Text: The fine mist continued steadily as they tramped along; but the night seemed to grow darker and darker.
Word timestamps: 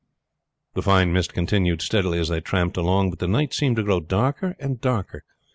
The 0.73 0.81
fine 0.81 1.13
mist 1.13 1.31
continued 1.31 1.79
steadily 1.83 2.17
as 2.17 2.29
they 2.29 2.41
tramped 2.41 2.75
along; 2.75 3.11
but 3.11 3.19
the 3.19 3.27
night 3.27 3.53
seemed 3.53 3.75
to 3.75 3.83
grow 3.83 3.99
darker 3.99 4.55
and 4.59 4.81
darker. 4.81 5.23